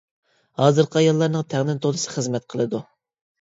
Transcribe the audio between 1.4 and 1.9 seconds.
تەڭدىن